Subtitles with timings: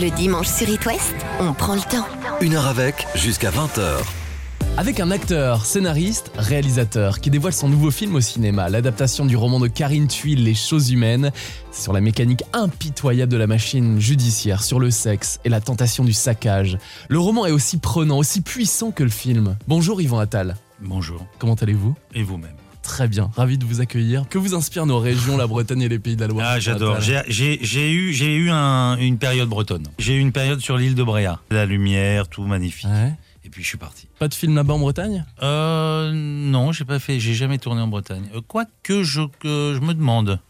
[0.00, 2.06] Le dimanche sur It West, on prend le temps.
[2.40, 3.98] Une heure avec, jusqu'à 20h.
[4.78, 9.60] Avec un acteur, scénariste, réalisateur qui dévoile son nouveau film au cinéma, l'adaptation du roman
[9.60, 11.32] de Karine Thuil, Les choses humaines,
[11.70, 16.14] sur la mécanique impitoyable de la machine judiciaire, sur le sexe et la tentation du
[16.14, 16.78] saccage.
[17.10, 19.58] Le roman est aussi prenant, aussi puissant que le film.
[19.68, 20.56] Bonjour Yvan Attal.
[20.80, 21.26] Bonjour.
[21.38, 21.94] Comment allez-vous?
[22.14, 22.59] Et vous-même?
[22.90, 24.24] Très bien, ravi de vous accueillir.
[24.28, 26.44] Que vous inspirent nos régions, la Bretagne et les pays de la Loire?
[26.50, 26.96] Ah, j'adore.
[26.96, 29.86] Attal J'ai eu, j'ai eu un- une période bretonne.
[30.00, 31.38] J'ai eu une période sur l'île de Bréa.
[31.52, 32.88] La lumière, tout magnifique.
[32.90, 33.12] Ouais.
[33.44, 34.08] Et puis je suis parti.
[34.18, 35.24] Pas de film là-bas en Bretagne?
[35.40, 37.20] Euh, non, j'ai pas fait.
[37.20, 38.24] J'ai jamais tourné en Bretagne.
[38.34, 40.40] Euh, Quoique je, que je me demande.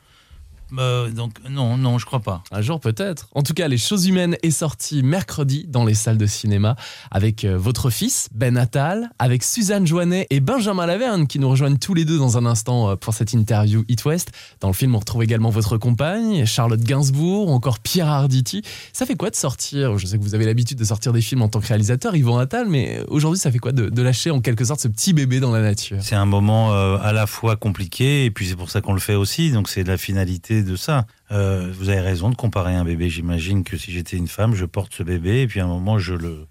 [0.79, 2.43] Euh, donc non, non, je crois pas.
[2.51, 3.29] Un jour peut-être.
[3.35, 6.77] En tout cas, Les choses humaines est sorti mercredi dans les salles de cinéma
[7.11, 11.79] avec euh, votre fils, Ben Attal, avec Suzanne Joannet et Benjamin Laverne qui nous rejoignent
[11.79, 14.31] tous les deux dans un instant euh, pour cette interview It West.
[14.61, 18.63] Dans le film, on retrouve également votre compagne, Charlotte Gainsbourg, ou encore Pierre Arditi.
[18.93, 21.43] Ça fait quoi de sortir Je sais que vous avez l'habitude de sortir des films
[21.43, 24.41] en tant que réalisateur, Yvan Attal, mais aujourd'hui, ça fait quoi de, de lâcher en
[24.41, 25.99] quelque sorte ce petit bébé dans la nature?
[26.01, 29.01] C'est un moment euh, à la fois compliqué et puis c'est pour ça qu'on le
[29.01, 29.53] fait aussi.
[29.53, 31.07] Donc c'est la finalité de ça.
[31.33, 33.09] Euh, vous avez raison de comparer un bébé.
[33.11, 35.99] J'imagine que si j'étais une femme, je porte ce bébé et puis à un moment
[35.99, 36.47] je le,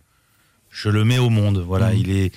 [0.69, 1.57] je le mets au monde.
[1.59, 1.97] Voilà, Mhm.
[1.97, 2.31] il est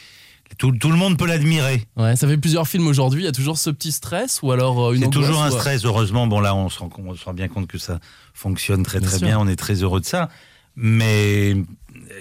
[0.59, 1.83] tout, tout le monde peut l'admirer.
[1.97, 3.23] Ouais, ça fait plusieurs films aujourd'hui.
[3.23, 5.53] Il y a toujours ce petit stress ou alors euh, une C'est toujours un ou-
[5.59, 5.85] stress.
[5.85, 8.01] Heureusement, bon là, on se rend, on se rend bien compte que ça
[8.35, 9.39] fonctionne très très bien.
[9.39, 10.29] On est très heureux de ça.
[10.77, 11.57] Mais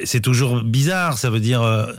[0.05, 1.17] c'est toujours bizarre.
[1.17, 1.93] Ça veut dire, euh,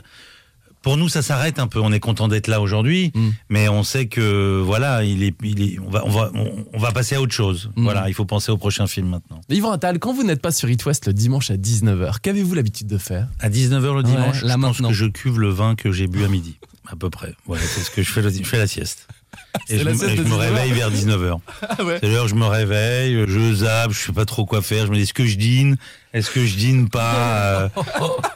[0.83, 1.79] pour nous, ça s'arrête un peu.
[1.79, 3.29] On est content d'être là aujourd'hui, Mm.
[3.49, 6.31] mais on sait que voilà, il est, il est, on va, on va,
[6.73, 7.71] on, va passer à autre chose.
[7.75, 7.83] Mm.
[7.83, 9.41] Voilà, il faut penser au prochain film maintenant.
[9.49, 12.85] Yvan Attal, quand vous n'êtes pas sur It West le dimanche à 19h, qu'avez-vous l'habitude
[12.87, 13.27] de faire?
[13.39, 14.89] À 19h le dimanche, là je pense maintenant.
[14.89, 17.33] que je cuve le vin que j'ai bu à midi, à peu près.
[17.47, 18.21] Voilà, c'est ce que je fais.
[18.21, 19.07] le- Je fais la sieste.
[19.69, 20.53] Et je, me- sieste et je de me 19 heures.
[20.55, 21.39] réveille vers 19h.
[21.69, 24.61] Ah ouais C'est l'heure où je me réveille, je zappe, je sais pas trop quoi
[24.61, 24.85] faire.
[24.87, 25.77] Je me dis est-ce que je dîne,
[26.13, 27.61] est-ce que je dîne pas?
[27.63, 27.69] euh,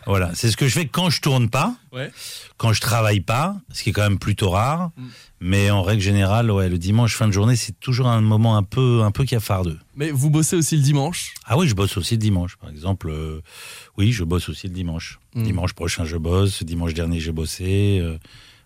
[0.05, 2.11] voilà, c'est ce que je fais quand je tourne pas, Ouais.
[2.57, 4.91] quand je travaille pas, ce qui est quand même plutôt rare.
[4.97, 5.05] Mm.
[5.39, 8.63] Mais en règle générale, ouais, le dimanche fin de journée, c'est toujours un moment un
[8.63, 9.77] peu, un peu cafardeux.
[9.95, 11.33] Mais vous bossez aussi le dimanche?
[11.45, 13.09] Ah oui, je bosse aussi le dimanche, par exemple.
[13.11, 13.41] euh,
[13.97, 15.19] oui, je bosse aussi le dimanche.
[15.36, 15.43] Mm.
[15.43, 16.63] Dimanche prochain, je bosse.
[16.63, 17.99] Dimanche dernier, j'ai bossé.
[18.02, 18.17] euh,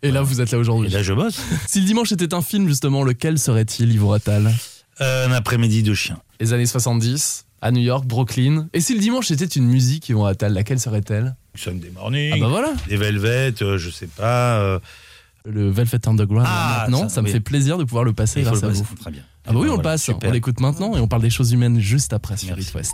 [0.04, 0.90] et là vous êtes là et aujourd'hui.
[0.90, 1.40] là, je bosse.
[1.68, 4.52] Si le dimanche était un film justement, lequel serait-il Yvan Attal
[5.02, 6.20] Euh, un après-midi de chien.
[6.40, 8.68] Les années 70, à New York, Brooklyn.
[8.74, 12.32] Et si le dimanche était une musique Yvan Attal, laquelle serait-elle Sunday morning.
[12.36, 14.60] Ah bah voilà Des Velvet, euh, je sais pas.
[14.62, 14.80] euh,
[15.46, 17.34] Le Velvet Underground Ah, maintenant, ça, ça, me oui.
[17.34, 18.88] fait plaisir de pouvoir le passer grâce le à vous.
[19.00, 19.22] Très bien.
[19.46, 20.30] Ah bah oui, on le passe, super.
[20.30, 22.58] on l'écoute maintenant et on parle des choses humaines juste après sur.
[22.58, 22.94] It West.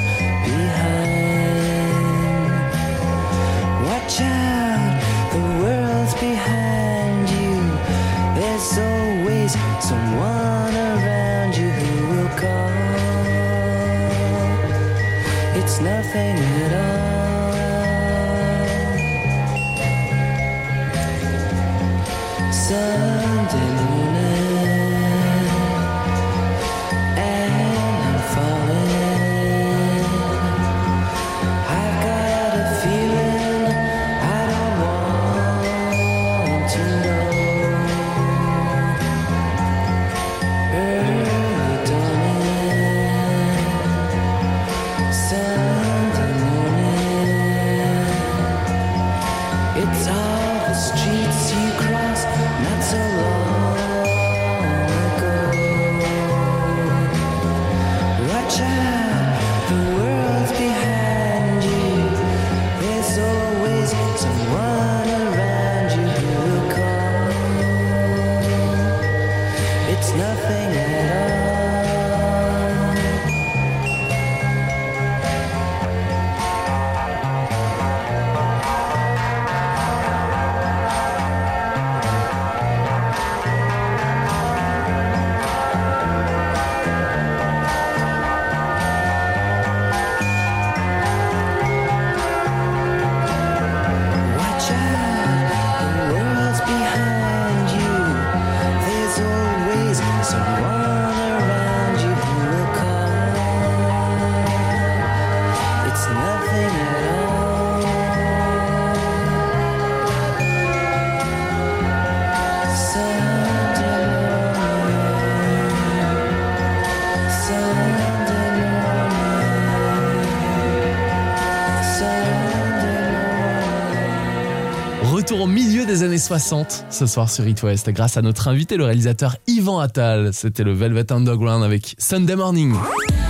[126.11, 130.31] années 60 ce soir sur It West grâce à notre invité, le réalisateur Yvan Attal.
[130.33, 132.75] C'était le Velvet Underground avec Sunday Morning.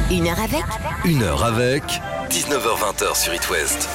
[0.09, 0.63] Une heure avec
[1.05, 1.83] Une heure avec
[2.31, 3.87] 19h20 sur It West.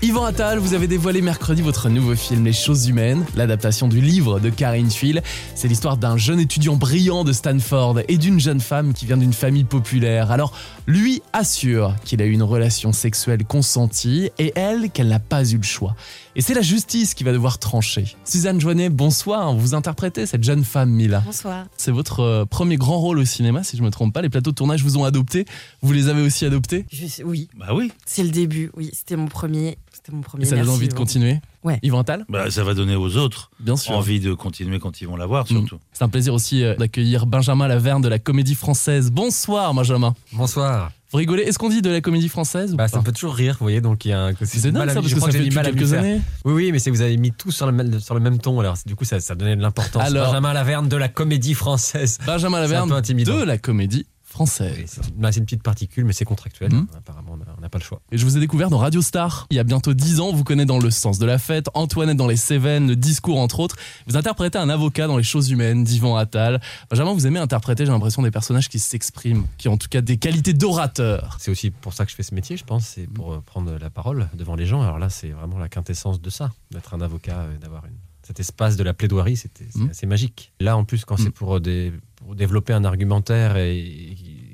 [0.00, 4.38] Yvan Attal, vous avez dévoilé mercredi votre nouveau film Les choses humaines, l'adaptation du livre
[4.38, 5.20] de Karine Thuil.
[5.56, 9.32] C'est l'histoire d'un jeune étudiant brillant de Stanford et d'une jeune femme qui vient d'une
[9.32, 10.30] famille populaire.
[10.30, 10.52] Alors,
[10.86, 15.56] lui assure qu'il a eu une relation sexuelle consentie et elle qu'elle n'a pas eu
[15.56, 15.96] le choix.
[16.38, 18.14] Et c'est la justice qui va devoir trancher.
[18.24, 21.18] Suzanne Joannet, bonsoir, vous interprétez cette jeune femme Mila.
[21.26, 21.66] Bonsoir.
[21.76, 24.22] C'est votre euh, premier grand rôle au cinéma, si je me trompe pas.
[24.22, 25.46] Les plateaux de tournage vous ont adopté.
[25.82, 26.86] Vous les avez aussi adoptés?
[26.92, 27.90] Je oui, Bah oui.
[28.06, 28.70] c'est le début.
[28.76, 29.78] Oui, c'était mon premier.
[29.92, 30.44] C'était mon premier.
[30.44, 31.40] Et ça donne envie de continuer?
[31.64, 31.80] Ouais.
[31.82, 33.96] Yvan Attal Bah, ça va donner aux autres Bien sûr.
[33.96, 35.74] envie de continuer quand ils vont la voir, surtout.
[35.74, 35.80] Mm.
[35.92, 39.10] C'est un plaisir aussi euh, d'accueillir Benjamin Laverne de la Comédie Française.
[39.10, 40.14] Bonsoir Benjamin.
[40.32, 40.92] Bonsoir.
[41.10, 43.12] Vous rigolez Est-ce qu'on dit de la Comédie Française ou Bah, pas ça me fait
[43.12, 45.18] toujours rire, vous voyez, donc il y a un C'est dingue ça je parce que
[45.18, 46.20] crois ça fait m'y quelques années.
[46.44, 48.76] Oui, oui, mais c'est vous avez mis tout sur le sur le même ton, alors
[48.84, 50.02] du coup ça, ça donnait de l'importance.
[50.02, 52.18] Alors- Benjamin Laverne de la comédie française.
[52.26, 54.06] Benjamin Laverne de la Comédie
[54.38, 55.00] Française.
[55.02, 56.72] C'est c'est une petite particule, mais c'est contractuel.
[56.72, 56.86] Mhm.
[56.96, 58.00] Apparemment, on n'a pas le choix.
[58.12, 59.46] Et je vous ai découvert dans Radio Star.
[59.50, 62.16] Il y a bientôt 10 ans, vous connaissez dans Le Sens de la Fête, Antoinette
[62.16, 63.76] dans Les Cévennes, Le Discours entre autres.
[64.06, 66.60] Vous interprétez un avocat dans Les Choses Humaines d'Yvan Attal.
[66.90, 70.00] Benjamin, vous aimez interpréter, j'ai l'impression, des personnages qui s'expriment, qui ont en tout cas
[70.00, 71.36] des qualités d'orateur.
[71.40, 73.76] C'est aussi pour ça que je fais ce métier, je pense, c'est pour euh, prendre
[73.78, 74.82] la parole devant les gens.
[74.82, 77.92] Alors là, c'est vraiment la quintessence de ça, d'être un avocat, et d'avoir une-
[78.28, 79.88] cet espace de la plaidoirie, c'était c'est Mhm.
[79.90, 80.52] assez magique.
[80.60, 81.24] Là, en plus, quand Mhm.
[81.24, 83.78] c'est pour, euh, des- pour développer un argumentaire et,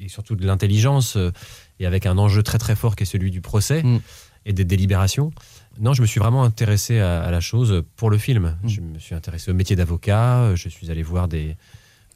[0.00, 1.32] et surtout de l'intelligence, euh,
[1.80, 4.00] et avec un enjeu très très fort qui est celui du procès Mhm.
[4.46, 5.32] et des délibérations,
[5.80, 8.56] non, je me suis vraiment intéressé à, à la chose pour le film.
[8.64, 11.56] Je me suis intéressé au métier d'avocat, je suis allé voir des...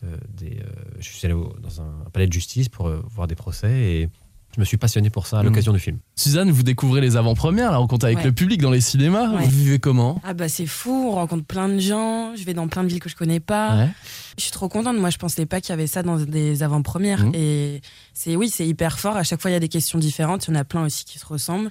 [0.05, 0.71] euh, des, euh,
[1.01, 3.73] je suis allé au- dans un, un palais de justice pour euh, voir des procès
[3.95, 4.09] et
[4.55, 5.49] je me suis passionné pour ça à Mhm.
[5.49, 5.99] l'occasion du film.
[6.17, 8.25] Suzanne, vous découvrez les avant-premières, la rencontre avec Ouais.
[8.25, 9.31] le public dans les cinémas.
[9.31, 9.45] Ouais.
[9.45, 10.21] Vous vivez comment?
[10.25, 13.01] Ah bah c'est fou, on rencontre plein de gens, je vais dans plein de villes
[13.01, 13.77] que je connais pas.
[13.77, 13.89] Ouais.
[14.37, 17.25] Je suis trop contente, moi je pensais pas qu'il y avait ça dans des avant-premières.
[17.27, 17.33] Mhm.
[17.35, 17.81] Et
[18.15, 20.51] c'est oui, c'est hyper fort, à chaque fois il y a des questions différentes, il
[20.55, 21.71] y en a plein aussi qui se ressemblent.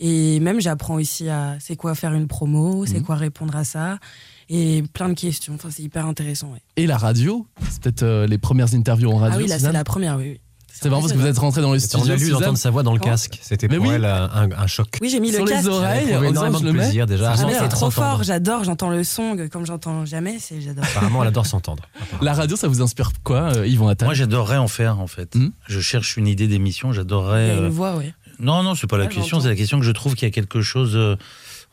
[0.00, 3.02] Et même j'apprends aussi à c'est quoi faire une promo, c'est Mhm.
[3.04, 3.98] quoi répondre à ça.
[4.50, 6.52] Et plein de questions, enfin c'est hyper intéressant.
[6.52, 6.62] ouais.
[6.76, 7.46] Et la radio?
[7.68, 9.38] C'est peut-être euh, les premières interviews en radio.
[9.38, 10.24] ah oui, là c'est la première, oui.
[10.32, 10.40] oui.
[10.80, 12.12] C'est marrant parce que vous êtes rentré dans le On studio.
[12.12, 13.38] a lu d'entendre sa voix dans le casque.
[13.42, 13.94] C'était Mais pour oui.
[13.94, 14.88] elle un, choc.
[15.00, 15.68] Oui, j'ai mis sur le les casque.
[15.68, 16.12] oreilles.
[16.12, 16.78] A en trouvé disant, énormément de le mets.
[16.84, 17.32] plaisir déjà.
[17.32, 20.84] Ah c'est trop fort, j'adore, j'entends le son comme j'entends jamais, c'est j'adore.
[20.84, 21.82] Apparemment, elle adore s'entendre.
[22.22, 25.34] La radio, ça vous inspire quoi, euh, Yvan Attal Moi, j'adorerais en faire, en fait.
[25.34, 25.52] Mhm.
[25.66, 27.50] Je cherche une idée d'émission, Il y j'adorerais.
[27.50, 28.12] a une euh, voix, oui.
[28.40, 29.40] Non, non, c'est pas la Ouais, question.
[29.40, 30.96] C'est la question que je trouve qu'il y a quelque chose.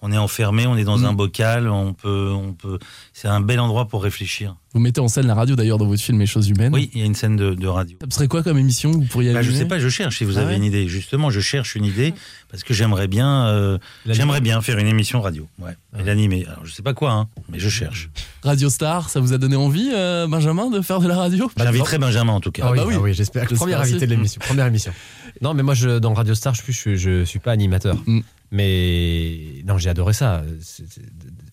[0.08, 1.06] On est enfermé, on est dans Mm.
[1.06, 2.78] un bocal, on peut, on peut.
[3.12, 4.56] C'est un bel endroit pour réfléchir.
[4.74, 6.74] Vous mettez en scène la radio d'ailleurs dans votre film Les choses humaines.
[6.74, 7.98] Oui, il y a une scène de, de radio.
[8.04, 10.18] Ça serait quoi comme émission vous pourriez Bah, je sais pas, je cherche.
[10.18, 12.14] Si vous Ah avez ouais une idée, justement, je cherche une idée
[12.52, 15.48] parce que j'aimerais bien, euh, j'aimerais bien faire une émission radio.
[15.60, 16.46] Ouais, et l'animer.
[16.48, 18.10] Alors, je sais pas quoi, hein, mais je cherche.
[18.44, 21.50] Radio Star, ça vous a donné envie, euh, Benjamin, de faire de la radio?
[21.58, 22.64] J'inviterai Benjamin en tout cas.
[22.68, 22.94] Ah oui, bah oui.
[22.98, 23.46] ah oui, j'espère.
[23.48, 24.40] Première invité de l'émission.
[24.46, 24.92] Première émission.
[25.42, 27.98] Non, mais moi, je, dans Radio Star, je suis, je, je suis pas animateur.
[28.06, 28.22] Mm.
[28.52, 30.44] Mais non, j'ai adoré ça.
[30.62, 30.84] C'est-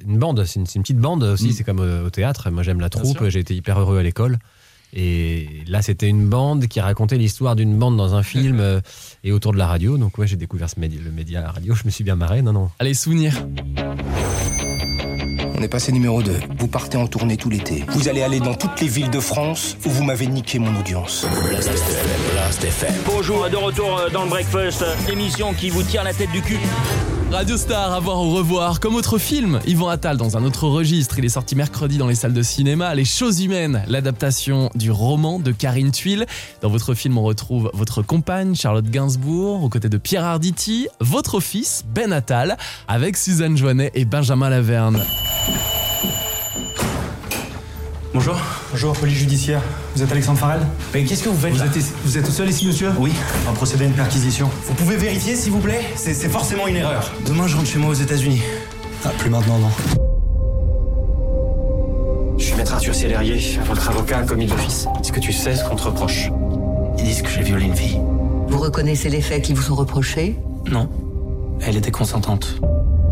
[0.07, 1.49] une bande, c'est une, petite bande aussi.
[1.49, 1.53] Mm.
[1.53, 2.51] C'est comme au, au théâtre.
[2.51, 3.29] Moi, j'aime la troupe.
[3.29, 4.39] J'ai été hyper heureux à l'école.
[4.95, 8.81] Et là, c'était une bande qui racontait l'histoire d'une bande dans un film euh,
[9.25, 9.97] et autour de la radio.
[9.97, 11.75] Donc, ouais, j'ai découvert ce média, le média la radio.
[11.75, 12.43] Je me suis bien marré.
[12.43, 12.71] Non, non.
[12.79, 13.47] Allez, souvenirs.
[15.55, 16.33] On est passé numéro 2.
[16.59, 17.85] Vous partez en tournée tout l'été.
[17.89, 21.25] Vous allez aller dans toutes les villes de France où vous m'avez niqué mon audience.
[23.07, 26.59] Bonjour, de retour euh, dans le breakfast, émission qui vous tire la tête du cul.
[27.31, 28.79] Radio Star, à voir au revoir.
[28.79, 31.19] Comme autre film, Yvan Attal dans un autre registre.
[31.19, 32.95] Il est sorti mercredi dans les salles de cinéma.
[32.95, 36.27] Les choses humaines, l'adaptation du roman de Karine Thuil.
[36.61, 41.41] Dans votre film, on retrouve votre compagne, Charlotte Gainsbourg, aux côtés de Pierre Arditi, votre
[41.41, 45.03] fils, Ben Attal, avec Suzanne Joannet et Benjamin Laverne.
[48.15, 48.37] Bonjour.
[48.71, 49.63] Bonjour, police judiciaire.
[49.97, 50.61] Vous êtes Alexandre Farrell
[50.93, 53.11] Mais qu'est-ce que vous faites vous là êtes, vous êtes tout seul ici, monsieur Oui.
[53.47, 54.51] On va procéder à une perquisition.
[54.67, 57.11] Vous pouvez vérifier s'il vous plaît C'est c'est forcément une erreur.
[57.27, 58.43] Demain, je rentre chez moi aux États-Unis.
[59.05, 59.71] Ah, plus maintenant, non.
[62.37, 64.87] Je suis maître Arthur Célérier, votre avocat commis d'office.
[65.01, 66.31] Est-ce que tu sais ce qu'on te reproche
[66.99, 67.99] Ils disent que j'ai violé une fille.
[68.49, 70.37] Vous reconnaissez les faits qui vous sont reprochés?
[70.71, 70.89] Non.
[71.63, 72.61] Elle était consentante.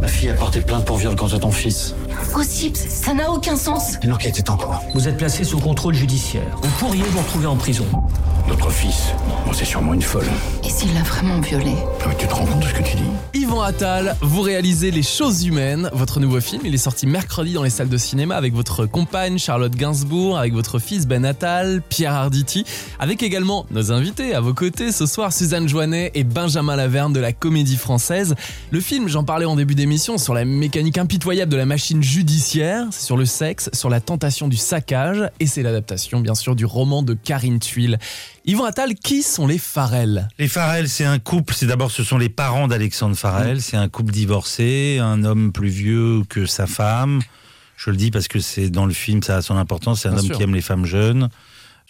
[0.02, 1.94] Ma fille a porté plainte pour viol contre ton fils.
[2.18, 3.96] Impossible, ça n'a aucun sens.
[4.04, 4.82] L'enquête est en cours.
[4.94, 6.56] Vous êtes placé sous contrôle judiciaire.
[6.62, 7.84] Vous pourriez vous retrouver en prison.
[8.48, 9.12] Notre fils,
[9.46, 10.26] bon, c'est sûrement une folle.
[10.64, 11.76] Et s'il l'a vraiment violée?
[12.06, 13.40] Mais tu te rends compte de ce que tu dis?
[13.42, 16.62] Yvan Attal, vous réalisez Les choses humaines, votre nouveau film.
[16.64, 20.52] Il est sorti mercredi dans les salles de cinéma avec votre compagne Charlotte Gainsbourg, avec
[20.52, 22.64] votre fils Ben Attal, Pierre Arditi,
[22.98, 27.20] avec également nos invités à vos côtés ce soir, Suzanne Joannet et Benjamin Laverne de
[27.20, 28.34] la Comédie Française.
[28.72, 32.86] Le film, j'en parlais en début d'émission, sur la mécanique impitoyable de la machine judiciaire,
[32.90, 36.64] c'est sur le sexe, sur la tentation du saccage, et c'est l'adaptation bien sûr du
[36.64, 37.98] roman de Karine Tuile.
[38.46, 40.28] Yvan Attal, qui sont les Farrell?
[40.38, 41.54] Les Farrell, c'est un couple.
[41.54, 43.60] C'est d'abord, ce sont les parents d'Alexandre Farrell.
[43.60, 47.20] C'est un couple divorcé, un homme plus vieux que sa femme.
[47.76, 50.02] Je le dis parce que c'est dans le film, ça a son importance.
[50.02, 50.36] C'est un Bien homme sûr.
[50.36, 51.28] qui aime les femmes jeunes.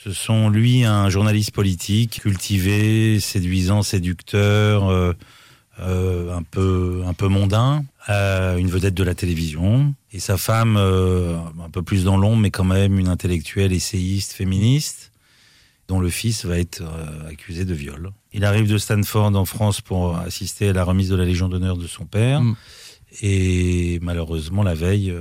[0.02, 5.12] Ce sont lui un journaliste politique, cultivé, séduisant, séducteur, euh,
[5.80, 9.94] euh, un peu un peu mondain, euh, une vedette de la télévision.
[10.12, 14.32] Et sa femme, euh, un peu plus dans l'ombre, mais quand même une intellectuelle, essayiste,
[14.32, 15.12] féministe
[15.88, 18.10] dont le fils va être euh, accusé de viol.
[18.32, 21.76] Il arrive de Stanford en France pour assister à la remise de la Légion d'honneur
[21.76, 22.42] de son père.
[22.42, 22.56] Mm.
[23.22, 25.12] Et malheureusement, la veille,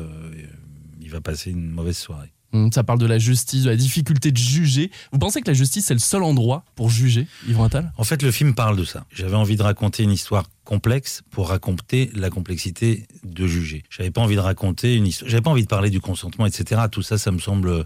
[1.02, 2.32] il va passer une mauvaise soirée.
[2.52, 4.90] Hum, Ça parle de la justice, de la difficulté de juger.
[5.12, 7.92] Vous pensez que la justice c'est le seul endroit pour juger, Yvan Attal?
[7.98, 9.06] En fait, le film parle de ça.
[9.14, 13.84] J'avais envie de raconter une histoire complexe pour raconter la complexité de juger.
[13.90, 15.30] J'avais pas envie de raconter une histoire.
[15.30, 16.82] J'avais pas envie de parler du consentement, etc.
[16.92, 17.86] Tout ça, ça me semble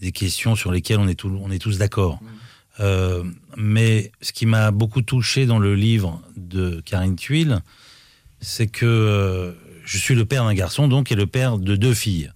[0.00, 2.20] des questions sur lesquelles on est, tout- on est tous d'accord.
[2.80, 3.24] Euh,
[3.56, 7.60] mais ce qui m'a beaucoup touché dans le livre de Karine Tuile,
[8.40, 9.52] c'est que euh,
[9.84, 12.30] je suis le père d'un garçon, donc, et le père de deux filles.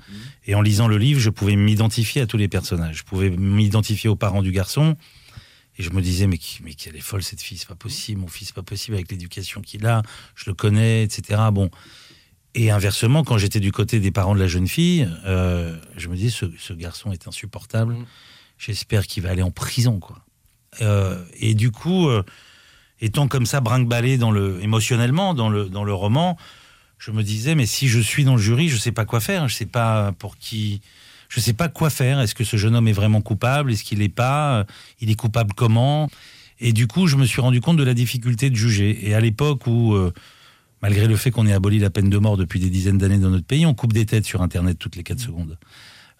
[0.46, 2.98] Et en lisant le livre, je pouvais m'identifier à tous les personnages.
[2.98, 4.96] Je pouvais m'identifier aux parents du garçon.
[5.78, 8.28] Et je me disais, mais, mais qu'elle est folle cette fille, c'est pas possible, mon
[8.28, 10.02] fils, c'est pas possible avec l'éducation qu'il a,
[10.34, 11.40] je le connais, etc.
[11.52, 11.70] Bon.
[12.54, 16.16] Et inversement, quand j'étais du côté des parents de la jeune fille, euh, je me
[16.16, 17.96] disais, ce, ce garçon est insupportable.
[18.58, 20.22] J'espère qu'il va aller en prison, quoi.
[20.80, 22.22] Euh, et du coup, euh,
[23.00, 26.36] étant comme ça brinque-ballé dans le, émotionnellement dans le, dans le roman,
[27.02, 29.48] je me disais, mais si je suis dans le jury, je sais pas quoi faire,
[29.48, 30.82] je sais pas pour qui,
[31.28, 32.20] je sais pas quoi faire.
[32.20, 33.72] Est-ce que ce jeune homme est vraiment coupable?
[33.72, 34.66] Est-ce qu'il n'est pas?
[35.00, 36.08] Il est coupable comment?
[36.60, 39.08] Et du coup, je me suis rendu compte de la difficulté de juger.
[39.08, 40.12] Et à l'époque où, euh,
[40.80, 43.30] malgré le fait qu'on ait aboli la peine de mort depuis des dizaines d'années dans
[43.30, 45.58] notre pays, on coupe des têtes sur Internet toutes les 4 secondes.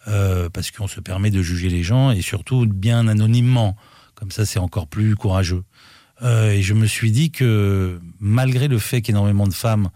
[0.08, 3.76] Euh, parce qu'on se permet de juger les gens et surtout bien anonymement.
[4.16, 5.62] Comme ça, c'est encore plus courageux.
[6.22, 9.88] Euh, et je me suis dit que malgré le fait qu'énormément de femmes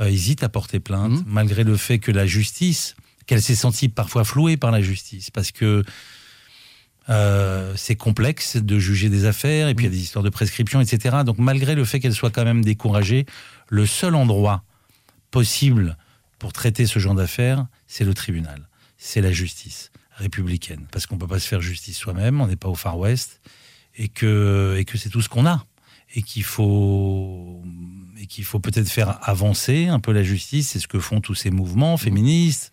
[0.00, 4.24] euh, hésitent à porter plainte, malgré le fait que la justice, qu'elle s'est sentie parfois
[4.24, 5.84] flouée par la justice, parce que
[7.08, 10.30] euh, c'est complexe de juger des affaires, et puis il y a des histoires de
[10.30, 11.18] prescription, etc.
[11.24, 13.26] Donc malgré le fait qu'elle soit quand même découragée,
[13.68, 14.64] le seul endroit
[15.30, 15.96] possible
[16.38, 21.20] pour traiter ce genre d'affaires, c'est le tribunal, c'est la justice républicaine, parce qu'on ne
[21.20, 23.40] peut pas se faire justice soi-même, on n'est pas au Far West,
[23.96, 25.64] et que, et que c'est tout ce qu'on a,
[26.14, 27.62] et qu'il faut,
[28.20, 31.34] et qu'il faut peut-être faire avancer un peu la justice, c'est ce que font tous
[31.34, 32.72] ces mouvements féministes,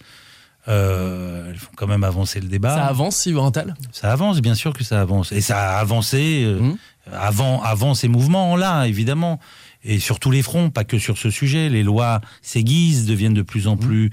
[0.70, 2.75] euh, elles font quand même avancer le débat.
[2.75, 5.32] Ça avance, Attal Ça avance, bien sûr que ça avance.
[5.32, 6.72] Et ça a avancé euh,
[7.12, 9.40] avant, avant ces mouvements-là, évidemment.
[9.84, 11.68] Et sur tous les fronts, pas que sur ce sujet.
[11.68, 14.12] Les lois s'aiguisent, deviennent de plus en plus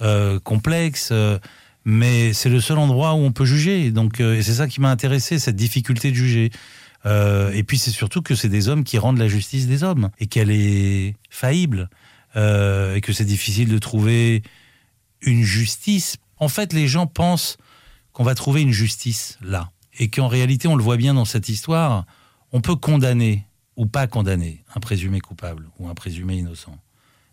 [0.00, 1.08] euh, complexes.
[1.10, 1.38] euh,
[1.84, 3.90] mais c'est le seul endroit où on peut juger.
[3.90, 6.50] Donc, et c'est ça qui m'a intéressé, cette difficulté de juger.
[7.06, 10.10] Euh, et puis c'est surtout que c'est des hommes qui rendent la justice des hommes
[10.18, 11.88] et qu'elle est faillible
[12.36, 14.42] euh, et que c'est difficile de trouver
[15.22, 16.16] une justice.
[16.38, 17.56] En fait, les gens pensent
[18.12, 19.70] qu'on va trouver une justice là.
[20.00, 22.04] Et qu'en réalité, on le voit bien dans cette histoire,
[22.52, 23.44] on peut condamner
[23.76, 26.76] ou pas condamner un présumé coupable ou un présumé innocent.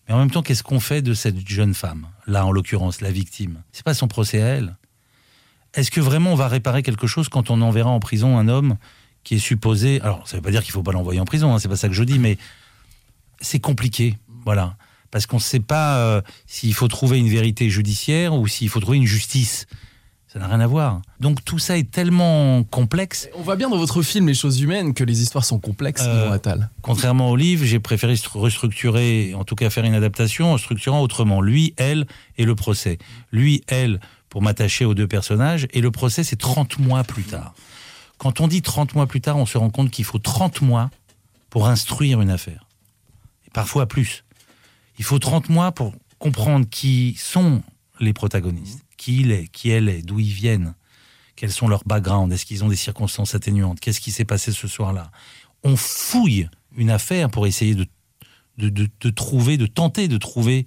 [0.07, 3.11] Mais en même temps, qu'est-ce qu'on fait de cette jeune femme, là en l'occurrence, la
[3.11, 3.63] victime?
[3.71, 4.77] C'est pas son procès à elle.
[5.73, 8.77] Est-ce que vraiment on va réparer quelque chose quand on enverra en prison un homme
[9.25, 9.99] qui est supposé.
[10.01, 11.89] Alors, ça veut pas dire qu'il faut pas l'envoyer en prison, hein, c'est pas ça
[11.89, 12.37] que je dis, mais
[13.41, 14.17] c'est compliqué.
[14.45, 14.77] Voilà.
[15.11, 18.79] Parce qu'on ne sait pas euh, s'il faut trouver une vérité judiciaire ou s'il faut
[18.79, 19.65] trouver une justice.
[20.27, 21.01] Ça n'a rien à voir.
[21.21, 23.29] Donc tout ça est tellement complexe.
[23.37, 26.29] On voit bien dans votre film Les choses humaines que les histoires sont complexes, Euh,
[26.31, 26.69] Attal.
[26.81, 31.01] Contrairement au livre, j'ai préféré stru- restructurer, en tout cas faire une adaptation en structurant
[31.01, 31.39] autrement.
[31.41, 32.05] Lui, elle
[32.37, 32.97] et le procès.
[33.31, 37.53] Lui, elle, pour m'attacher aux deux personnages, et le procès, c'est 30 mois plus tard.
[38.17, 40.89] Quand on dit 30 mois plus tard, on se rend compte qu'il faut 30 mois
[41.49, 42.67] pour instruire une affaire.
[43.45, 44.23] Et parfois plus.
[44.97, 47.61] Il faut 30 mois pour comprendre qui sont
[47.99, 50.73] les protagonistes, qui il est, qui elle est, d'où ils viennent,
[51.35, 54.67] quels sont leurs backgrounds, est-ce qu'ils ont des circonstances atténuantes, qu'est-ce qui s'est passé ce
[54.67, 55.11] soir-là.
[55.63, 57.87] On fouille une affaire pour essayer de,
[58.57, 60.65] de, de- trouver, de tenter de trouver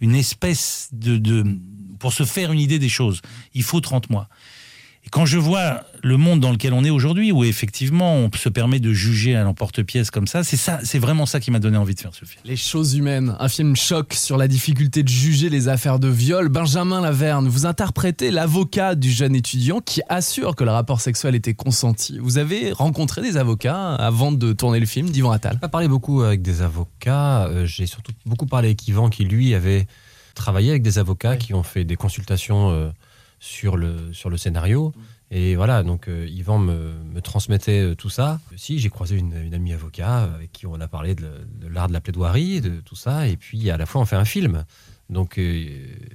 [0.00, 1.44] une espèce de, de...
[1.98, 3.20] pour se faire une idée des choses.
[3.54, 4.28] Il faut 30 mois.
[5.10, 8.78] Quand je vois le monde dans lequel on est aujourd'hui, où effectivement on se permet
[8.78, 11.94] de juger à l'emporte-pièce comme ça, c'est ça, c'est vraiment ça qui m'a donné envie
[11.94, 12.40] de faire ce film.
[12.44, 16.48] Les choses humaines, un film choc sur la difficulté de juger les affaires de viol.
[16.48, 21.54] Benjamin Laverne, vous interprétez l'avocat du jeune étudiant qui assure que le rapport sexuel était
[21.54, 22.18] consenti.
[22.20, 25.54] Vous avez rencontré des avocats avant de tourner le film d'Yvan Attal?
[25.54, 27.46] J'ai pas parlé beaucoup avec des avocats.
[27.48, 29.86] euh, J'ai surtout beaucoup parlé avec Yvan qui, lui, avait
[30.34, 32.90] travaillé avec des avocats qui ont fait des consultations euh,
[33.40, 34.92] sur, le, sur le scénario.
[35.32, 38.40] Et voilà, donc euh, Yvan me, me transmettait euh, tout ça.
[38.56, 41.28] Si, j'ai croisé une, une amie avocat euh, avec qui on a parlé de,
[41.60, 43.26] de l'art de la plaidoirie, de tout ça.
[43.28, 44.64] Et puis, à la fois, on fait un film.
[45.08, 45.64] Donc, euh,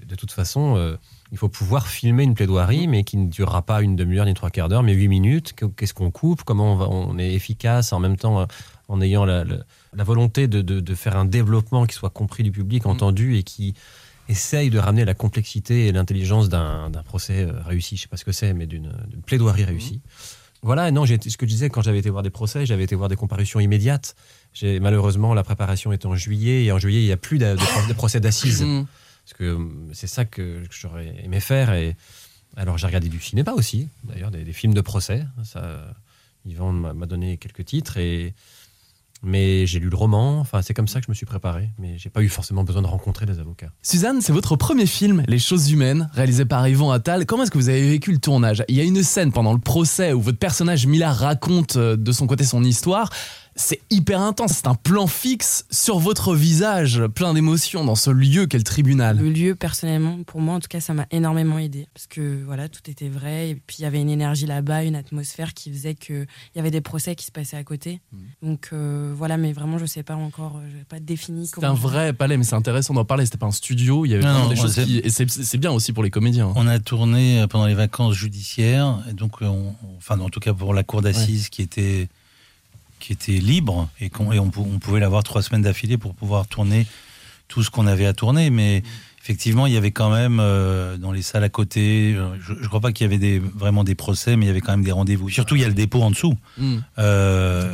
[0.06, 0.98] de toute façon, euh,
[1.32, 4.50] il faut pouvoir filmer une plaidoirie, mais qui ne durera pas une demi-heure ni trois
[4.50, 5.54] quarts d'heure, mais huit minutes.
[5.54, 6.44] Que- Qu'est-ce qu'on coupe?
[6.44, 8.46] Comment on, va- on est efficace en même temps
[8.90, 9.64] en ayant la, la-
[9.94, 13.44] la volonté de, de- de faire un développement qui soit compris du public, entendu et
[13.44, 13.74] qui
[14.28, 17.98] essaye de ramener la complexité et l'intelligence d'un procès euh, réussi.
[17.98, 18.92] Je sais pas ce que c'est, mais d'une
[19.26, 20.02] plaidoirie réussie.
[20.62, 23.08] Voilà, non, ce que je disais quand j'avais été voir des procès, j'avais été voir
[23.08, 24.16] des comparutions immédiates.
[24.64, 27.56] Malheureusement, la préparation était en juillet, et en juillet, il n'y a plus de, de
[27.58, 28.64] pro- de procès d'assises.
[28.64, 28.88] Mm.
[29.26, 29.60] Parce que euh,
[29.94, 31.74] c'est ça que, que j'aurais aimé faire.
[31.74, 31.96] Et
[32.56, 35.26] alors, j'ai regardé du cinéma aussi, d'ailleurs, des, des films de procès.
[35.44, 35.94] Ça,
[36.48, 38.34] Yvan m'a m'a donné quelques titres, et,
[39.24, 40.40] mais j'ai lu le roman.
[40.40, 41.70] Enfin, c'est comme ça que je me suis préparé.
[41.80, 43.72] Mais j'ai pas eu forcément besoin de rencontrer des avocats.
[43.82, 47.26] Suzanne, c'est votre premier film, Les choses humaines, réalisé par Yvan Attal.
[47.26, 48.64] Comment est-ce que vous avez vécu le tournage?
[48.68, 52.12] Il y a une scène pendant le procès où votre personnage Mila raconte euh, de
[52.12, 53.10] son côté son histoire.
[53.58, 58.48] C'est hyper intense, c'est un plan fixe sur votre visage, plein d'émotions dans ce lieu
[58.48, 59.18] qu'est le tribunal.
[59.18, 61.88] Le lieu, personnellement, pour moi, en tout cas, ça m'a énormément aidé.
[61.94, 63.52] Parce que voilà, tout était vrai.
[63.52, 66.70] Et puis, il y avait une énergie là-bas, une atmosphère qui faisait qu'il y avait
[66.70, 68.02] des procès qui se passaient à côté.
[68.42, 71.74] Donc, euh, voilà, mais vraiment, je sais pas encore, je n'ai pas défini C'est un
[71.74, 73.24] vrai palais, mais c'est intéressant d'en parler.
[73.26, 74.98] C'était pas un studio, il y avait Non, des choses qui.
[74.98, 76.52] Et c'est bien aussi pour les comédiens.
[76.58, 80.54] On a tourné pendant les vacances judiciaires, et donc, euh, on- enfin, en tout cas
[80.54, 82.10] pour la cour d'assises qui était
[83.00, 86.48] qui était libre et, qu'on- et on, on pouvait l'avoir trois semaines d'affilée pour pouvoir
[86.48, 86.88] tourner
[87.48, 88.50] tout ce qu'on avait à tourner.
[88.50, 88.82] Mais
[89.22, 92.80] effectivement, il y avait quand même euh, dans les salles à côté, je ne crois
[92.80, 94.92] pas qu'il y avait des, vraiment des procès, mais il y avait quand même des
[94.92, 95.30] rendez-vous.
[95.30, 96.36] Surtout, il y a le dépôt en dessous.
[96.98, 97.74] Euh,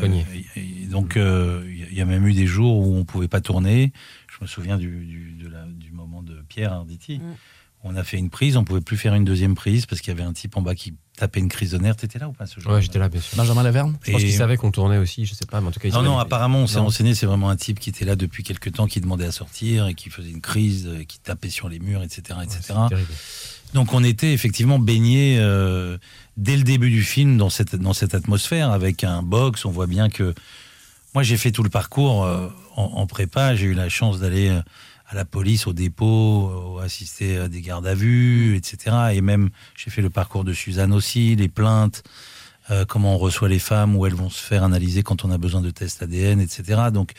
[0.55, 3.27] et- donc, il y a- il y a même eu des jours où on pouvait
[3.27, 3.91] pas tourner.
[4.27, 7.19] Je me souviens du, du, de la- du moment de Pierre Arditi.
[7.19, 7.35] Mm.
[7.83, 10.15] On a fait une prise, on pouvait plus faire une deuxième prise parce qu'il y
[10.15, 11.97] avait un type en bas qui tapait une crise de nerfs.
[11.97, 13.37] T'étais là ou pas ce jour Ouais, j'étais là, bien sûr.
[13.37, 15.79] Benjamin Laverne Je pense qu'il savait qu'on tournait aussi, je sais pas, mais en tout
[15.79, 15.87] cas.
[15.87, 17.13] il Non, non, apparemment, on s'est renseigné.
[17.13, 19.93] C'est vraiment un type qui était là depuis quelques temps, qui demandait à sortir et
[19.93, 22.39] qui faisait une crise, et qui tapait sur les murs, etc.
[22.43, 22.73] etc.
[23.73, 25.97] Donc, on était effectivement baigné euh,
[26.37, 29.65] dès le début du film dans cette, dans cette atmosphère avec un box.
[29.65, 30.33] On voit bien que.
[31.13, 33.55] Moi, j'ai fait tout le parcours euh, en, en prépa.
[33.55, 34.61] J'ai eu la chance d'aller euh,
[35.11, 38.95] à la police, au dépôt, euh, assister à des gardes à vue, etc.
[39.13, 42.03] Et même, j'ai fait le parcours de Suzanne aussi, les plaintes,
[42.69, 45.37] euh, comment on reçoit les femmes, où elles vont se faire analyser quand on a
[45.37, 46.83] besoin de tests ADN, etc.
[46.93, 47.11] Donc,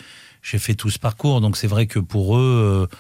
[0.43, 1.43] j'ai fait tout ce parcours.
[1.43, 2.97] Donc, c'est vrai que pour eux, euh,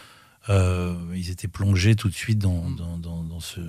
[0.49, 3.61] euh, ils étaient plongés tout de suite dans, dans, dans, dans ce,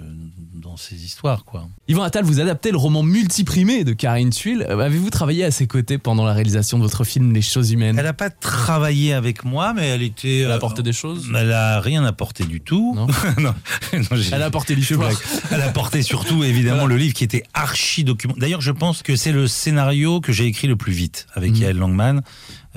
[0.56, 1.68] dans ces histoires, quoi.
[1.88, 4.66] Yvan Attal, vous adaptez le roman multiprimé de Karine Tuile.
[4.70, 7.96] Euh, Avez-vous travaillé à ses côtés pendant la réalisation de votre film Les choses humaines?
[8.00, 10.40] Elle n'a pas travaillé avec moi, mais elle était.
[10.40, 11.30] Elle a euh, apporté des choses?
[11.38, 12.94] Elle a rien apporté du tout.
[12.96, 13.08] Non.
[13.40, 13.54] Non,
[13.94, 15.16] non, j'ai- Elle a apporté je blague.
[15.52, 18.34] Elle a apporté surtout, évidemment, le livre qui était archi document.
[18.38, 21.58] D'ailleurs, je pense que c'est le scénario que j'ai écrit le plus vite avec Mhm.
[21.58, 22.22] Yael Langman.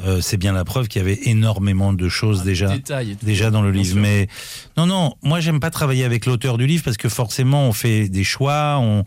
[0.05, 2.93] Euh, c'est bien la preuve qu'il y avait énormément de choses déjà, et tout.
[3.23, 3.93] déjà dans le livre.
[3.93, 4.01] sûr.
[4.01, 4.29] Mais
[4.77, 8.09] non, non, moi j'aime pas travailler avec l'auteur du livre parce que forcément on fait
[8.11, 9.05] des choix, on,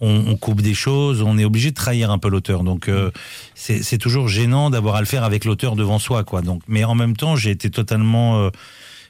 [0.00, 2.64] on, on coupe des choses, on est obligé de trahir un peu l'auteur.
[2.64, 3.10] Donc euh,
[3.54, 6.40] c'est c'est toujours gênant d'avoir à le faire avec l'auteur devant soi, quoi.
[6.40, 8.50] Donc, mais en même temps, j'ai été totalement euh,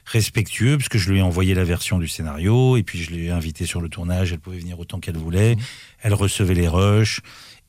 [0.05, 3.29] respectueux parce que je lui ai envoyé la version du scénario et puis je l'ai
[3.29, 4.33] invitée sur le tournage.
[4.33, 5.55] Elle pouvait venir autant qu'elle voulait.
[6.01, 7.21] Elle recevait les rushs.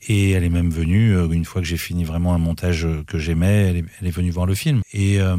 [0.09, 3.05] Et elle est même venue, euh, une fois que j'ai fini vraiment un montage euh,
[3.07, 4.81] que j'aimais, elle est, elle est venue voir le film.
[4.93, 5.37] Et, euh,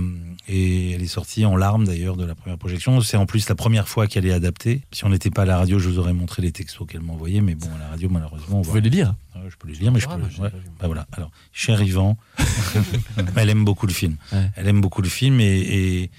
[0.48, 3.02] et elle est sortie en larmes d'ailleurs de la première projection.
[3.02, 4.82] C'est en plus la première fois qu'elle est adaptée.
[4.94, 7.42] Si on n'était pas à la radio, je vous aurais montré les textos qu'elle m'envoyait.
[7.42, 9.74] Mais bon, à la radio, malheureusement, on Vous pouvez les lire Ouais, je peux les
[9.76, 10.14] lire, mais je peux.
[10.14, 10.50] ouais.
[10.80, 11.08] Bah voilà.
[11.12, 12.18] Alors, cher Yvan,
[13.36, 14.16] elle aime beaucoup le film.
[14.32, 14.50] Ouais.
[14.56, 16.10] Elle aime beaucoup le film et,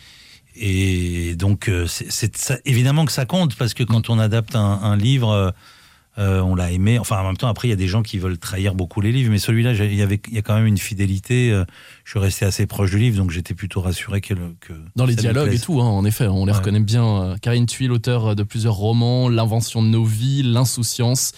[0.56, 4.96] et, et donc c'est évidemment que ça compte parce que quand on adapte un, un
[4.96, 5.54] livre,
[6.18, 6.98] euh, on l'a aimé.
[6.98, 9.10] Enfin, en même temps, après, il y a des gens qui veulent trahir beaucoup les
[9.12, 11.50] livres, mais celui-là, il y avait, il y a quand même une fidélité.
[11.50, 11.64] euh,
[12.04, 15.16] je suis resté assez proche du livre, donc j'étais plutôt rassuré que, que Dans les
[15.16, 16.58] dialogues et tout, hein, en effet, on les Ouais.
[16.58, 17.04] reconnaît bien.
[17.22, 21.32] Euh, Karine Thuil, auteur de plusieurs romans, L'invention de nos vies, L'insouciance,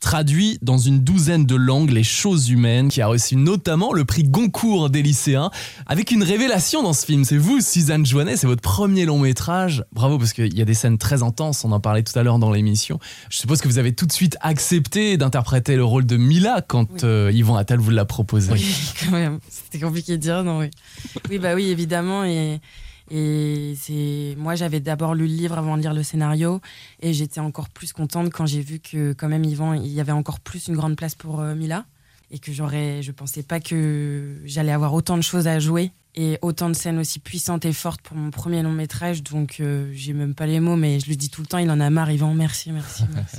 [0.00, 4.24] traduit dans une douzaine de langues les choses humaines, qui a reçu notamment le prix
[4.24, 5.50] Goncourt des lycéens,
[5.86, 7.24] avec une révélation dans ce film.
[7.24, 9.84] C'est vous, Suzanne Joannet, c'est votre premier long métrage.
[9.92, 12.38] Bravo, parce qu'il y a des scènes très intenses, on en parlait tout à l'heure
[12.38, 12.98] dans l'émission.
[13.28, 17.04] Je suppose que vous avez tout de suite accepté d'interpréter le rôle de Mila quand
[17.04, 18.52] euh, Yvan Attal vous l'a proposé.
[18.52, 19.38] Oui, quand même.
[19.48, 20.70] C'était compliqué de dire, non, oui.
[21.28, 22.24] Oui, bah oui, évidemment.
[22.24, 22.60] Et,
[23.10, 26.60] et c'est moi, j'avais d'abord lu le livre avant de lire le scénario.
[27.00, 30.12] Et j'étais encore plus contente quand j'ai vu que, quand même, Yvan, il y avait
[30.12, 31.84] encore plus une grande place pour euh, Mila.
[32.30, 33.02] Et que j'aurais.
[33.02, 36.98] Je pensais pas que j'allais avoir autant de choses à jouer et autant de scènes
[36.98, 39.22] aussi puissantes et fortes pour mon premier long métrage.
[39.22, 41.58] Donc, euh, j'ai même pas les mots, mais je le dis tout le temps.
[41.58, 42.34] Il en a marre, Yvan.
[42.34, 43.36] Merci, merci, merci.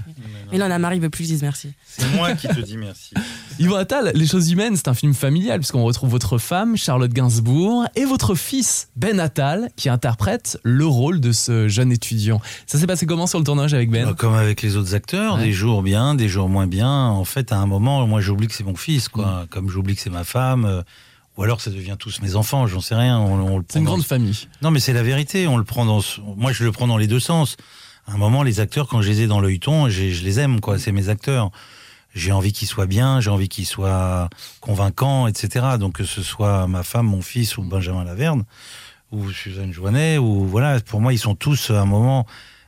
[0.51, 1.73] mais il en a marre, il veut plus que je dise merci.
[1.86, 3.13] C'est moi qui te dis merci.
[3.60, 7.86] Yvan Attal, Les choses humaines, c'est un film familial puisqu'on retrouve votre femme, Charlotte Gainsbourg,
[7.95, 12.41] et votre fils, Ben Attal, qui interprète le rôle de ce jeune étudiant.
[12.67, 14.13] Ça s'est passé comment sur le tournage avec Ben?
[14.15, 15.43] Comme avec les autres acteurs, Ouais.
[15.45, 16.89] des jours bien, des jours moins bien.
[16.89, 19.45] En fait, à un moment, moi, j'oublie que c'est mon fils, quoi.
[19.49, 20.65] Comme j'oublie que c'est ma femme.
[20.65, 20.81] euh,
[21.38, 23.17] Ou alors, ça devient tous mes enfants, j'en sais rien.
[23.20, 24.38] On, on le C'est une dans- grande famille.
[24.62, 25.48] Non, mais c'est la vérité.
[25.48, 26.02] On le prend dans.
[26.36, 27.56] Moi, je le prends dans les deux sens.
[28.08, 30.60] À un moment, les acteurs, quand je les ai dans l'œilleton, j'ai- je les aime,
[30.60, 30.78] quoi.
[30.78, 31.52] C'est mes acteurs.
[32.13, 35.65] J'ai envie qu'ils soient bien, j'ai envie qu'ils soient convaincants, etc.
[35.80, 38.44] Donc, que ce soit ma femme, mon fils ou Benjamin Laverne
[39.13, 42.26] ou Suzanne Joannet, ou voilà, pour moi, ils sont tous à un moment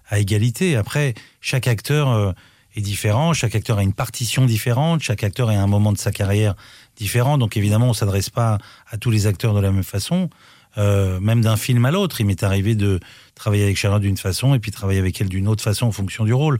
[0.09, 0.75] à égalité.
[0.77, 2.31] Après, chaque acteur euh,
[2.75, 6.11] est différent, chaque acteur a une partition différente, chaque acteur a un moment de sa
[6.11, 6.55] carrière
[6.97, 7.37] différent.
[7.37, 8.57] Donc, évidemment, on s'adresse pas
[8.89, 10.29] à tous les acteurs de la même façon.
[10.77, 12.19] Euh, même d'un film à l'autre.
[12.19, 12.99] Il m'est arrivé de
[13.35, 16.25] travailler avec Charlotte d'une façon et puis travailler avec elle d'une autre façon en fonction
[16.25, 16.59] du rôle.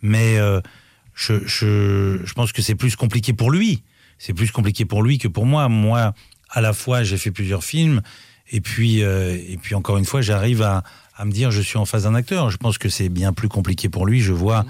[0.00, 0.60] Mais euh,
[1.14, 3.82] je, je, je pense que c'est plus compliqué pour lui.
[4.18, 5.68] C'est plus compliqué pour lui que pour moi.
[5.68, 6.12] Moi,
[6.50, 8.02] à la fois, j'ai fait plusieurs films
[8.50, 10.84] et puis, euh, et puis encore une fois, j'arrive à,
[11.16, 12.50] à me dire je suis en face d'un acteur.
[12.50, 14.20] Je pense que c'est bien plus compliqué pour lui.
[14.20, 14.64] Je vois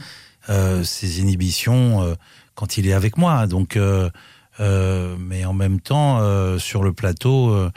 [0.49, 2.15] euh, ses inhibitions euh,
[2.55, 3.47] quand il est avec moi.
[3.47, 3.79] Donc,
[4.61, 7.71] mais en même temps, euh, sur le plateau, euh,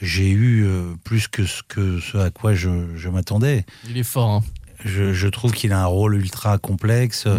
[0.00, 3.64] j'ai eu euh, plus que ce, que ce à quoi je, je m'attendais.
[3.88, 4.30] Il est fort.
[4.30, 4.42] hein.
[4.84, 7.38] Je, je trouve qu'il a un rôle ultra complexe, euh,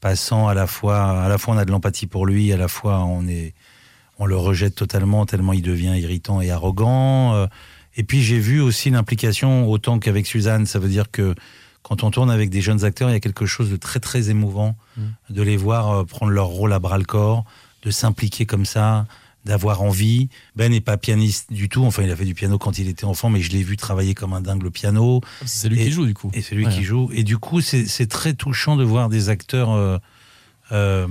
[0.00, 2.66] passant à la fois, à la fois on a de l'empathie pour lui, à la
[2.68, 3.54] fois on est,
[4.18, 7.34] on le rejette totalement tellement il devient irritant et arrogant.
[7.34, 7.46] euh.
[7.96, 11.34] Et puis j'ai vu aussi l'implication autant qu'avec Suzanne, ça veut dire que
[11.82, 14.28] quand on tourne avec des jeunes acteurs, il y a quelque chose de très très
[14.30, 14.74] émouvant
[15.30, 17.44] de les voir euh, prendre leur rôle à bras le corps,
[17.82, 19.06] de s'impliquer comme ça,
[19.44, 20.28] d'avoir envie.
[20.54, 21.84] Ben n'est pas pianiste du tout.
[21.84, 24.14] Enfin, il a fait du piano quand il était enfant, mais je l'ai vu travailler
[24.14, 25.20] comme un dingue le piano.
[25.44, 26.30] C'est lui Et- qui joue du coup.
[26.32, 26.72] Et c'est lui Ouais.
[26.72, 27.10] qui joue.
[27.12, 29.98] Et du coup, c'est très touchant de voir des acteurs, euh,
[30.70, 31.08] euh,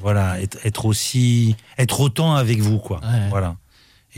[0.00, 3.00] voilà, être, être aussi, être autant avec vous, quoi.
[3.02, 3.28] Ouais.
[3.30, 3.56] Voilà.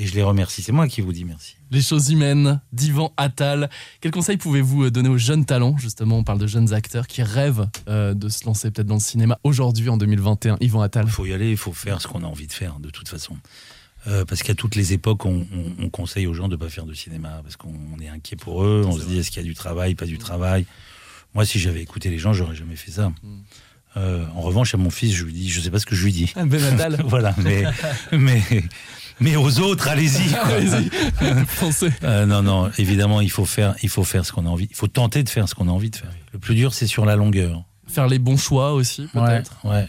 [0.00, 0.62] Et je les remercie.
[0.62, 1.56] C'est moi qui vous dis merci.
[1.70, 3.68] Les choses humaines d'Ivan Attal.
[4.00, 5.76] Quel conseil pouvez-vous euh, donner aux jeunes talents?
[5.76, 9.00] Justement, on parle de jeunes acteurs qui rêvent euh, de se lancer peut-être dans le
[9.00, 10.56] cinéma aujourd'hui, en 2021.
[10.60, 11.04] Yvan Attal.
[11.06, 13.08] Il faut y aller, il faut faire ce qu'on a envie de faire, de toute
[13.10, 13.36] façon.
[14.06, 16.70] Euh, parce qu'à toutes les époques, on, on- on conseille aux gens de ne pas
[16.70, 19.44] faire de cinéma, parce qu'on est inquiet pour eux, on se dit est-ce qu'il y
[19.44, 20.64] a du travail, pas du travail?
[21.34, 23.12] Moi, si j'avais écouté les gens, j'aurais jamais fait ça.
[23.98, 26.04] Euh, en revanche, à mon fils, je lui dis, je sais pas ce que je
[26.04, 26.32] lui dis.
[26.36, 27.02] Ben Attal.
[27.04, 27.64] voilà, mais,
[28.12, 28.40] mais,
[29.20, 30.34] mais aux autres, allez-y.
[30.42, 30.90] Allez-y,
[31.46, 31.90] foncez.
[32.02, 34.66] Euh, non, non, évidemment, il faut faire, il faut faire ce qu'on a envie.
[34.70, 36.10] Il faut tenter de faire ce qu'on a envie de faire.
[36.32, 37.62] Le plus dur, c'est sur la longueur.
[37.86, 39.58] Faire les bons choix aussi, peut-être.
[39.64, 39.88] Ouais, ouais.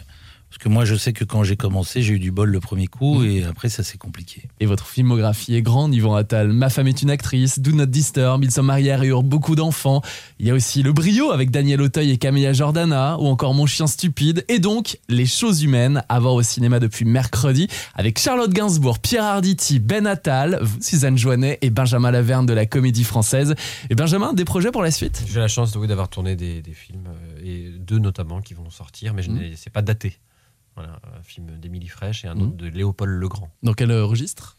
[0.52, 2.86] Parce que moi, je sais que quand j'ai commencé, j'ai eu du bol le premier
[2.86, 4.42] coup, et après, ça c'est compliqué.
[4.60, 6.52] Et votre filmographie est grande, Yvan Attal.
[6.52, 10.02] Ma femme est une actrice, Do Not Disturb, ils sont mariés et eurent beaucoup d'enfants.
[10.38, 13.64] Il y a aussi Le Brio avec Daniel Auteuil et Camilla Jordana, ou encore Mon
[13.64, 18.52] chien stupide, et donc Les choses humaines, à voir au cinéma depuis mercredi, avec Charlotte
[18.52, 23.54] Gainsbourg, Pierre Arditi, Ben Attal, Suzanne Joannet et Benjamin Laverne de la Comédie Française.
[23.88, 25.24] Et Benjamin, des projets pour la suite?
[25.32, 28.68] J'ai la chance oui, d'avoir tourné des, des films, euh, et deux notamment qui vont
[28.68, 30.18] sortir, mais je n'ai- c'est pas daté.
[30.74, 32.42] Voilà, un film d'Émilie Fraîche et un Mhm.
[32.42, 33.50] autre de Léopold Legrand.
[33.62, 34.56] Dans quel euh, registre?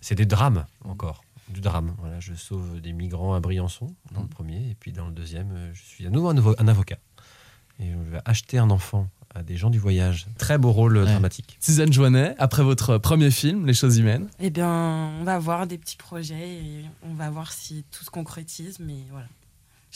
[0.00, 1.94] C'est des drames encore, du drame.
[1.98, 5.50] Voilà, je sauve des migrants à Briançon dans le premier, et puis dans le deuxième,
[5.52, 6.98] euh, je suis à nouveau un, avo- un avocat.
[7.80, 10.28] Et je vais acheter un enfant à des gens du voyage.
[10.38, 11.10] Très beau rôle euh, Ouais.
[11.10, 11.58] dramatique.
[11.60, 14.28] Suzanne Joannet, après votre premier film, Les choses humaines.
[14.38, 18.10] Eh bien, on va voir des petits projets et on va voir si tout se
[18.10, 19.26] concrétise, mais voilà.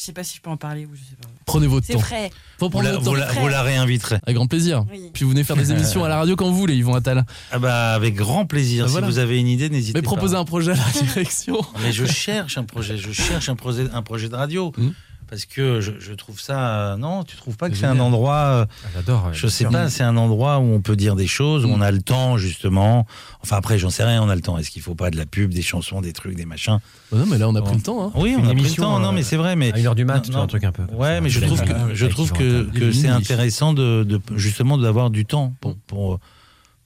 [0.00, 1.28] Je sais pas si je peux en parler ou je sais pas.
[1.44, 1.98] Prenez votre C'est temps.
[1.98, 2.30] frais.
[2.58, 3.10] Faut Vous prendre la, votre temps.
[3.10, 4.16] vous la- vous la réinviterez.
[4.22, 4.86] Avec grand plaisir.
[4.90, 5.10] Oui.
[5.12, 7.26] Puis vous venez faire des émissions à la radio quand vous voulez, Yvon Attal.
[7.52, 8.84] Ah bah, avec grand plaisir.
[8.84, 9.06] Ah, si voilà.
[9.08, 10.06] vous avez une idée, n'hésitez Mais pas.
[10.06, 11.60] proposez un projet à la direction.
[11.82, 14.72] Mais je cherche un projet, je cherche un projet, un projet de radio.
[14.78, 14.94] Mhm.
[15.30, 16.92] Parce que je, je trouve ça.
[16.92, 18.34] euh, non, tu trouves pas que C'est un endroit.
[18.34, 19.26] euh, J'adore.
[19.26, 21.80] ouais, je sais pas, c'est un endroit où on peut dire des choses, où on
[21.80, 23.06] a le temps justement.
[23.42, 24.58] Enfin après, j'en sais rien, on a le temps.
[24.58, 26.78] Est-ce qu'il faut pas de la pub, des chansons, des trucs, des machins?
[27.12, 28.04] Oh non, mais là, on a pris le temps.
[28.08, 28.12] hein.
[28.16, 28.98] Oui, on a pris le temps.
[28.98, 29.56] Non, euh, mais c'est vrai.
[29.56, 30.42] Mais À une heure du mat, Non, non.
[30.42, 30.82] un truc un peu.
[30.92, 35.10] Ouais, mais je trouve que je trouve que, que c'est intéressant de, de justement d'avoir
[35.10, 36.18] du temps pour pour,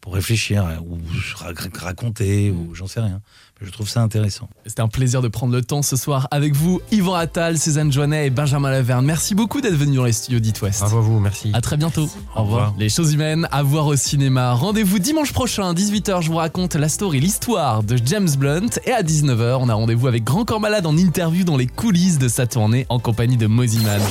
[0.05, 0.99] pour réfléchir ou
[1.37, 3.23] ra- raconter ou j'en sais rien.
[3.63, 4.51] Je trouve ça intéressant.
[4.67, 8.27] C'était un plaisir de prendre le temps ce soir avec vous, Yvan Attal, Suzanne Joannet
[8.27, 9.07] et Benjamin Laverne.
[9.07, 10.81] Merci beaucoup d'être venus dans les studios d'It West.
[10.81, 11.51] Bravo à vous, merci.
[11.55, 12.07] À très bientôt.
[12.37, 12.75] Au revoir.
[12.79, 14.53] Les choses humaines à voir au cinéma.
[14.53, 16.21] Rendez-vous dimanche prochain, 18h.
[16.21, 18.79] Je vous raconte la story, l'histoire de James Blunt.
[18.85, 22.19] Et à 19h, on a rendez-vous avec Grand Corps Malade en interview dans les coulisses
[22.19, 24.03] de sa tournée en compagnie de Moziman.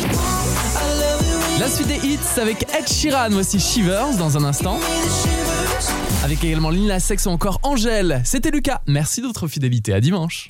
[1.59, 3.29] La suite des hits avec Ed Sheeran.
[3.29, 4.79] Voici Shivers dans un instant.
[6.23, 8.21] Avec également Lina Sex ou encore Angèle.
[8.23, 8.79] C'était Lucas.
[8.87, 9.93] Merci de votre fidélité.
[9.93, 10.47] À dimanche.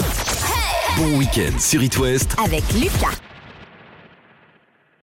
[0.97, 2.35] Bon week-end sur It West.
[2.37, 3.17] Avec Lucas.